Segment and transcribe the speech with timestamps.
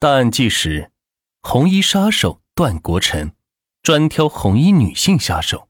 [0.00, 0.92] 档案纪实：
[1.42, 3.32] 红衣杀手段国成，
[3.82, 5.66] 专挑红衣女性下手。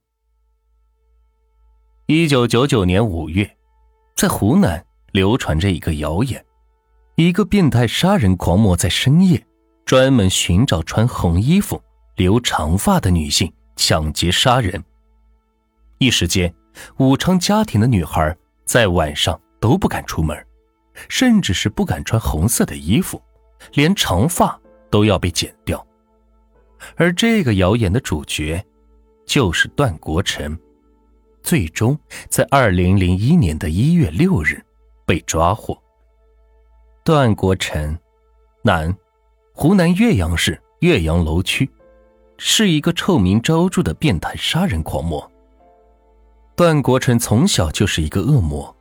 [2.04, 3.56] 一九九九年五月，
[4.14, 6.44] 在湖南流传着一个谣言：
[7.14, 9.42] 一个变态杀人狂魔在深夜
[9.86, 11.82] 专门寻找穿红衣服、
[12.16, 14.84] 留长发的女性抢劫杀人。
[15.96, 16.54] 一时间，
[16.98, 18.36] 武昌家庭的女孩
[18.66, 20.36] 在晚上都不敢出门，
[21.08, 23.22] 甚至是不敢穿红色的衣服。
[23.74, 24.58] 连长发
[24.90, 25.84] 都要被剪掉，
[26.96, 28.64] 而这个谣言的主角
[29.26, 30.58] 就是段国成，
[31.42, 31.98] 最终
[32.28, 34.64] 在二零零一年的一月六日
[35.04, 35.76] 被抓获。
[37.04, 37.98] 段国成，
[38.62, 38.94] 男，
[39.52, 41.70] 湖南岳阳市岳阳楼区，
[42.36, 45.30] 是一个臭名昭著的变态杀人狂魔。
[46.54, 48.76] 段国成从小就是一个恶魔，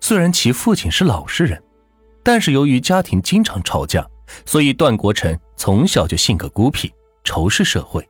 [0.00, 1.62] 虽然其父亲是老实人，
[2.22, 4.06] 但是由于家庭经常吵架。
[4.44, 6.92] 所以，段国成从小就性格孤僻，
[7.22, 8.06] 仇视社会。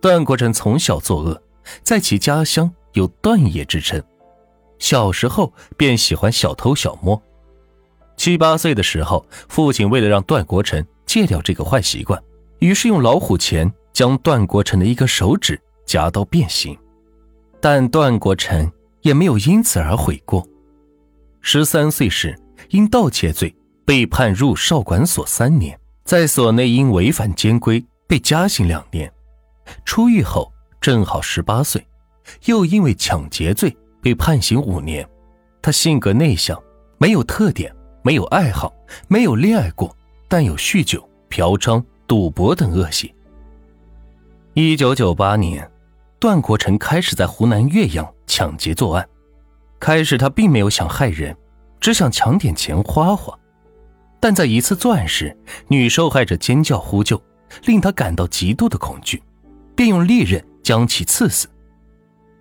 [0.00, 1.42] 段国成从小作恶，
[1.82, 4.02] 在其家乡有“段爷”之称。
[4.78, 7.20] 小时候便喜欢小偷小摸。
[8.16, 12.22] 七八岁的时候，父亲为了让段国成戒掉这个坏习惯，
[12.58, 16.76] 于是用老虎钳将段国成的一个手指夹到变形。
[17.60, 20.46] 但段国成也没有因此而悔过。
[21.40, 23.54] 十三岁时，因盗窃罪。
[23.84, 29.12] 被判入少管所三年，在所内因违反监规被加刑两年。
[29.84, 31.86] 出狱后正好十八岁，
[32.46, 35.06] 又因为抢劫罪被判刑五年。
[35.62, 36.60] 他性格内向，
[36.98, 38.72] 没有特点，没有爱好，
[39.08, 39.94] 没有恋爱过，
[40.28, 43.14] 但有酗酒、嫖娼、赌博等恶习。
[44.52, 45.70] 一九九八年，
[46.18, 49.08] 段国成开始在湖南岳阳抢劫作案。
[49.80, 51.36] 开始他并没有想害人，
[51.80, 53.38] 只想抢点钱花花。
[54.24, 55.36] 但在一次作案时，
[55.68, 57.22] 女受害者尖叫呼救，
[57.66, 59.22] 令他感到极度的恐惧，
[59.76, 61.46] 便用利刃将其刺死。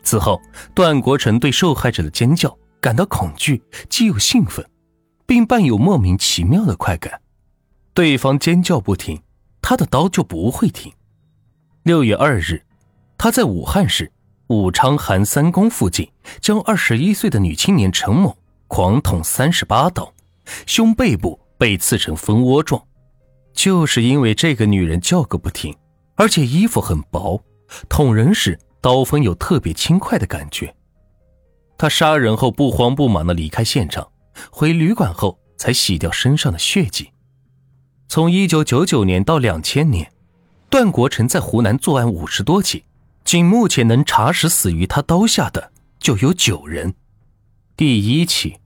[0.02, 0.42] 此后，
[0.73, 4.66] 段国成对受害者的尖叫感到恐惧，既有兴奋，
[5.26, 7.20] 并伴有莫名其妙的快感。
[7.94, 9.21] 对方尖叫不停，
[9.61, 10.89] 他的刀就不会停。
[11.83, 12.64] 六月二日，
[13.17, 14.10] 他在武汉市
[14.48, 18.38] 武昌韩三公附近，将二十一岁的女青年陈某
[18.70, 20.14] 狂捅三十八刀，
[20.65, 21.38] 胸背部。
[21.64, 22.84] 被刺成蜂窝状，
[23.54, 25.74] 就是因为这个女人叫个不停，
[26.16, 27.42] 而且衣服很薄，
[27.88, 30.76] 捅人时刀锋有特别轻快的感觉。
[31.78, 34.06] 他杀人后不慌不忙的离开现场，
[34.52, 37.12] 回旅馆后才洗掉身上的血迹。
[38.10, 40.12] 从一九九九年到两千年，
[40.70, 42.84] 段国成在湖南作案五十多起，
[43.24, 46.94] 仅目前能查实死于他刀下的就有九人。
[47.78, 48.58] 第一起，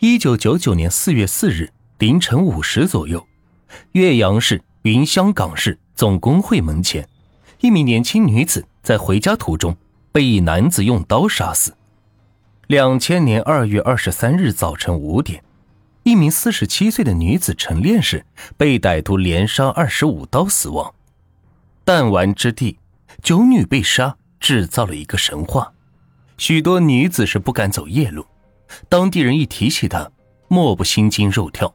[0.00, 1.72] 一九九九年四月四日。
[1.98, 3.26] 凌晨五时左右，
[3.92, 7.08] 岳阳市云香港市总工会门前，
[7.60, 9.74] 一名年轻女子在回家途中
[10.12, 11.74] 被一男子用刀杀死。
[12.66, 15.42] 两千年二月二十三日早晨五点，
[16.02, 18.26] 一名四十七岁的女子陈练氏
[18.58, 20.94] 被歹徒连杀二十五刀死亡。
[21.82, 22.78] 弹丸之地，
[23.22, 25.72] 九女被杀，制造了一个神话。
[26.36, 28.26] 许多女子是不敢走夜路，
[28.90, 30.10] 当地人一提起她，
[30.48, 31.74] 莫不心惊肉跳。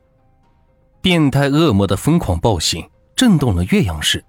[1.02, 4.24] 变态恶魔的疯狂暴行震动了岳阳市，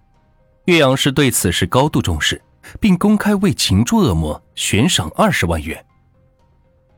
[0.64, 2.40] 岳阳市对此事高度重视，
[2.80, 5.84] 并公开为擒住恶魔悬赏二十万元。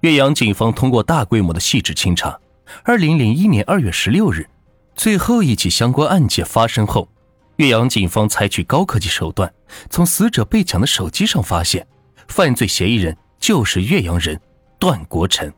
[0.00, 2.38] 岳阳警方通过大规模的细致清查，
[2.84, 4.48] 二零零一年二月十六日，
[4.94, 7.08] 最后一起相关案件发生后，
[7.56, 9.52] 岳阳警方采取高科技手段，
[9.90, 11.84] 从死者被抢的手机上发现，
[12.28, 14.40] 犯罪嫌疑人就是岳阳人
[14.78, 15.52] 段国成。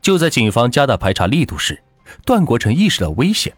[0.00, 1.80] 就在警方加大排查力度时，
[2.24, 3.52] 段国成意识到危险。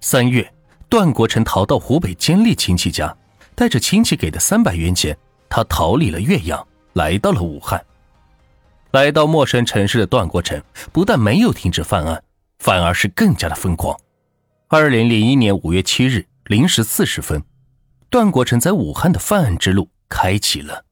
[0.00, 0.52] 三月，
[0.88, 3.16] 段国成逃到湖北监利亲戚家，
[3.54, 5.16] 带着亲戚给的三百元钱，
[5.48, 7.84] 他逃离了岳阳，来到了武汉。
[8.90, 12.22] 来到陌生城市的段国成不但没有停止犯案，
[12.58, 13.98] 反而是更加的疯狂。
[14.68, 17.42] 二零零一年五月七日零时四十分，
[18.10, 20.84] 段国成在武汉的犯案之路开启了。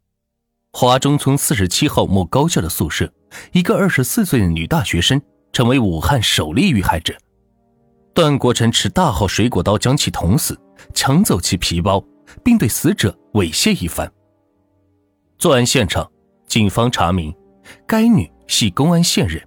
[0.73, 3.13] 华中村四十七号某高校的宿舍，
[3.53, 5.21] 一个二十四岁的女大学生。
[5.53, 7.15] 成为武汉首例遇害者，
[8.15, 10.59] 段国成持大号水果刀将其捅死，
[10.95, 12.03] 抢走其皮包，
[12.45, 14.11] 并对死者猥亵一番。
[15.39, 16.11] 作案现场，
[16.47, 17.35] 警方查明，
[17.87, 19.43] 该女系公安线人，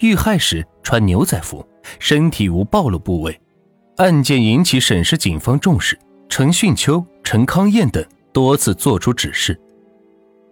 [0.00, 1.66] 遇害时穿牛仔服，
[1.98, 3.40] 身体无暴露部位。
[3.96, 5.98] 案件引起省市警方重视，
[6.28, 9.60] 陈训秋、陈康燕等多次作出指示。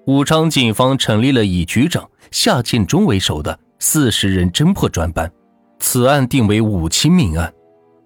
[0.07, 3.59] 武昌警方成立了以局长夏建忠为首的。
[3.79, 5.31] 四十人侦破专班，
[5.79, 7.53] 此案定为五起命案，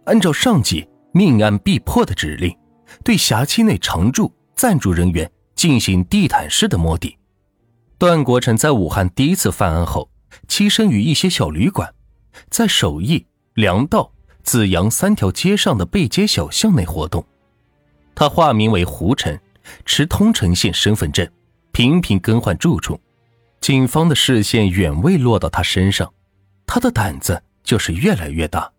[0.04, 2.54] 按照上级命案必破的指令，
[3.04, 7.16] 对辖区内常住暂住人员进行地毯式的摸底。
[7.98, 10.10] 段国成在武汉第一次犯案后，
[10.48, 11.92] 栖身于一些小旅馆，
[12.48, 14.10] 在首义、粮道、
[14.42, 17.24] 紫阳三条街上的背街小巷内活动。
[18.14, 19.38] 他化名为胡晨，
[19.84, 21.28] 持通城县身份证，
[21.72, 22.98] 频频更换住处。
[23.60, 26.12] 警方的视线远未落到他身上，
[26.66, 28.72] 他的胆子就是越来越大。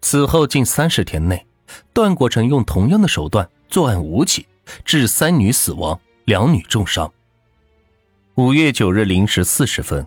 [0.00, 1.46] 此后近三十天内，
[1.92, 4.46] 段国成用同样的手段作案五起，
[4.84, 7.12] 致三女死亡，两女重伤。
[8.36, 10.06] 五月九日零时四十分，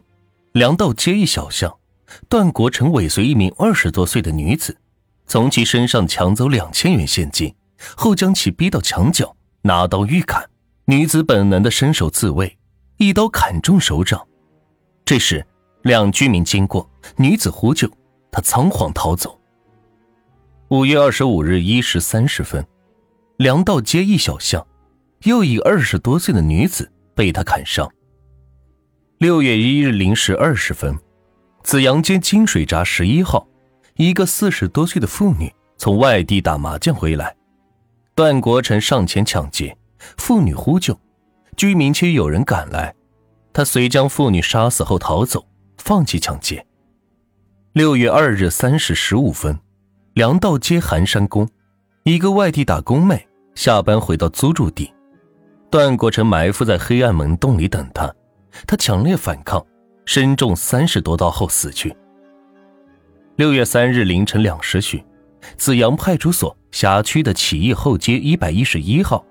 [0.54, 1.76] 粮道街一小巷，
[2.30, 4.78] 段国成尾随一名二十多岁的女子，
[5.28, 7.54] 从其身上抢走两千元现金，
[7.98, 10.50] 后将其逼到墙角，拿刀欲砍。
[10.86, 12.58] 女子本能的伸手自卫，
[12.98, 14.26] 一刀砍中手掌。
[15.04, 15.46] 这时，
[15.84, 17.90] 两居民经过，女子呼救，
[18.32, 19.40] 她仓皇逃走。
[20.70, 22.66] 五月二十五日一时三十分，
[23.38, 24.66] 梁道街一小巷，
[25.24, 27.90] 又一二十多岁的女子被他砍伤。
[29.20, 30.98] 六月一日零时二十分，
[31.64, 33.48] 紫阳街金水闸十一号，
[33.96, 37.36] 一个四十多岁的妇女从外地打麻将回来，
[38.16, 39.78] 段国成上前抢劫，
[40.18, 41.00] 妇女呼救，
[41.58, 42.94] 居民区有人赶来，
[43.54, 45.46] 他遂将妇女杀死后逃走，
[45.78, 46.66] 放弃抢劫。
[47.74, 49.58] 六月二日三时十五分。
[50.14, 51.46] 梁道街寒山宫，
[52.04, 54.90] 一个外地打工妹下班回到租住地，
[55.70, 58.10] 段国成埋伏在黑暗门洞里等她，
[58.66, 59.62] 她强烈反抗，
[60.06, 61.94] 身中三十多刀后死去。
[63.36, 65.04] 六月三日凌晨两时许，
[65.58, 69.26] 紫阳派出所辖区的起义后街一百一十一号，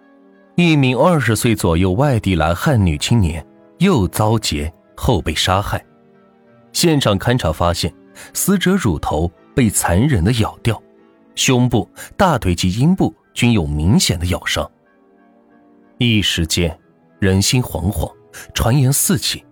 [0.56, 3.44] 一名二十岁左右外地来汉女青年
[3.78, 5.84] 又遭劫后被杀害，
[6.72, 7.92] 现场勘查发现，
[8.32, 9.30] 死者乳头。
[9.54, 10.82] 被残忍的咬掉，
[11.36, 14.68] 胸部、大腿及阴部均有明显的咬伤。
[15.98, 16.76] 一时间，
[17.20, 18.12] 人心惶惶，
[18.52, 19.44] 传言四起，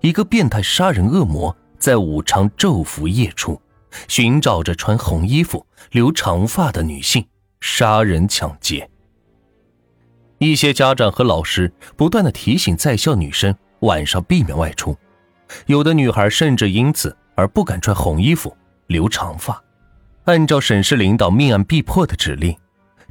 [0.00, 3.60] 一个变态杀人恶魔在武昌昼伏夜出，
[4.08, 7.22] 寻找着穿红衣服、留长发的女性，
[7.60, 8.88] 杀人抢劫。
[10.38, 14.96] 一些家长和老师不断的提醒在校女生晚上避免外出，
[15.66, 18.54] 有的女孩甚至因此而不敢穿红衣服。
[18.88, 19.60] 留长发，
[20.26, 22.56] 按照省市领导命案必破的指令，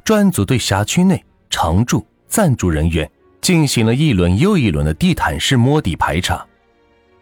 [0.02, 3.10] 专案组对辖区内常住暂住人员
[3.42, 6.46] 进行了一轮又一轮的地毯式摸底排查。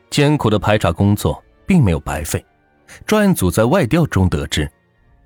[0.08, 2.44] 艰苦的排查工作并没有白费。
[3.04, 4.70] 专案组在外调中得知，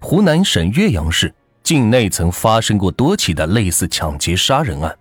[0.01, 1.35] 湖南省岳阳市
[1.69, 4.99] 境内曾发生过多起的类似抢劫杀人案。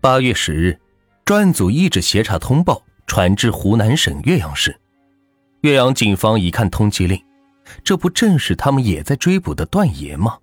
[0.00, 0.78] 八月十日，
[1.24, 4.78] 专案组一纸协查通报传至湖南省岳阳市，
[5.62, 7.20] 岳阳警方一看通缉令。
[7.82, 10.38] 这不正是他们也在追捕的段爷吗？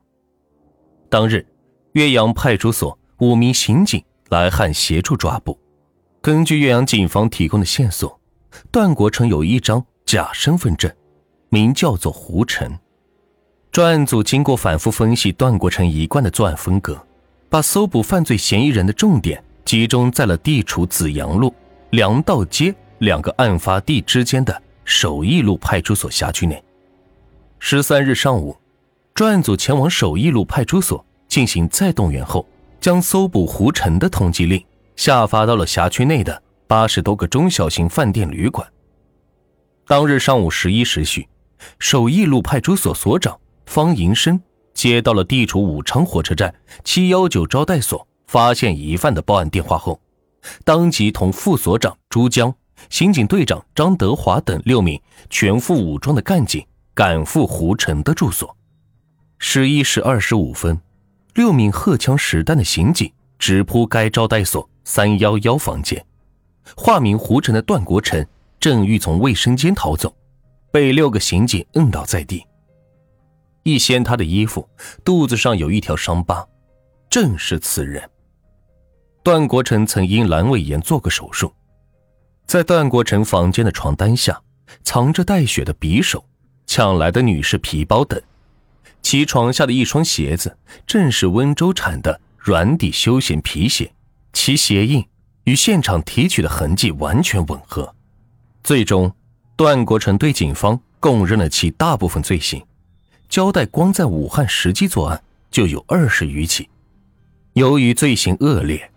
[1.10, 1.48] 当日，
[1.94, 5.58] 岳阳派出所五名刑警来汉协助抓捕。
[6.22, 8.20] 根据岳阳警方提供的线索，
[8.70, 10.92] 段国成有一张假身份证，
[11.48, 12.78] 名叫做胡晨。
[13.78, 17.00] 专案组经过反复分析段国成一贯的作案风格，
[17.48, 21.54] 把搜捕犯罪嫌疑人的重点集中在了地处紫阳路、
[21.92, 26.60] 粮道街两个案发地之间的首义路派出所辖区内。
[27.60, 28.58] 十三日上午，
[29.14, 32.44] 专案组前往首义路派出所进行再动员后，
[32.82, 34.60] 将搜捕胡晨的通缉令
[34.96, 38.68] 下发到了辖区内的八十多个中小型饭店旅馆。
[39.86, 41.28] 当日上午十一时许，
[41.78, 44.42] 首义路派出所所长方银生
[44.74, 46.52] 接到了地处武昌火车站
[46.84, 50.02] 七幺九招待所发现疑犯的报案电话后，
[50.66, 52.52] 当即同副所长朱江、
[52.90, 56.66] 刑警队长张德华等六名全副武装的干警。
[56.98, 58.58] 赶赴胡晨的住所。
[59.38, 60.82] 十一时二十五分，
[61.36, 66.04] 六名荷枪实弹的刑警直扑该招待所三幺幺房间。
[66.76, 68.26] 化名胡晨的段国成
[68.60, 70.12] 正欲从卫生间逃走，
[70.72, 72.44] 被六个刑警摁倒在地。
[73.68, 74.66] 一掀他的衣服，
[75.04, 76.48] 肚子上有一条伤疤，
[77.10, 78.10] 正是此人。
[79.22, 81.54] 段国成曾因阑尾炎做过手术，
[82.46, 84.42] 在段国成房间的床单下
[84.86, 86.24] 藏着带血的匕首。
[86.66, 88.22] 抢来的女士皮包等，
[89.02, 93.92] 其床下的一双鞋子正是温州产的软底休闲皮鞋，
[94.32, 95.06] 其鞋印
[95.44, 97.94] 与现场提取的痕迹完全吻合。
[98.64, 99.14] 最终，
[99.58, 102.62] 段国成对警方供认了其大部分罪行，
[103.30, 106.70] 交代光在武汉实际作案就有二十余起。
[107.54, 108.92] 由于罪行恶劣，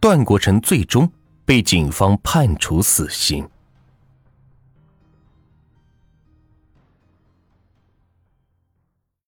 [0.00, 1.10] 段国成最终
[1.44, 3.48] 被警方判处死刑。